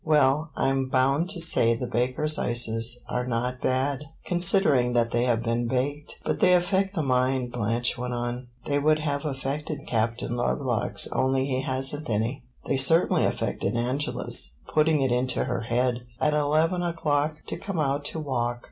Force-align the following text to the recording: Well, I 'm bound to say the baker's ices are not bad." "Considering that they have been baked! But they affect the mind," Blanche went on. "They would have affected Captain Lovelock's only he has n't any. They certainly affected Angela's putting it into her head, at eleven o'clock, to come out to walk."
Well, 0.03 0.49
I 0.55 0.69
'm 0.69 0.87
bound 0.89 1.29
to 1.29 1.39
say 1.39 1.75
the 1.75 1.85
baker's 1.85 2.39
ices 2.39 3.01
are 3.07 3.23
not 3.23 3.61
bad." 3.61 4.05
"Considering 4.25 4.93
that 4.93 5.11
they 5.11 5.25
have 5.25 5.43
been 5.43 5.67
baked! 5.67 6.17
But 6.25 6.39
they 6.39 6.55
affect 6.55 6.95
the 6.95 7.03
mind," 7.03 7.51
Blanche 7.51 7.99
went 7.99 8.15
on. 8.15 8.47
"They 8.65 8.79
would 8.79 8.97
have 8.97 9.25
affected 9.25 9.85
Captain 9.85 10.35
Lovelock's 10.35 11.07
only 11.11 11.45
he 11.45 11.61
has 11.61 11.93
n't 11.95 12.09
any. 12.09 12.41
They 12.67 12.77
certainly 12.77 13.25
affected 13.25 13.75
Angela's 13.77 14.53
putting 14.67 15.01
it 15.01 15.11
into 15.11 15.43
her 15.43 15.61
head, 15.61 15.97
at 16.19 16.33
eleven 16.33 16.81
o'clock, 16.81 17.43
to 17.45 17.55
come 17.55 17.77
out 17.79 18.03
to 18.05 18.19
walk." 18.19 18.59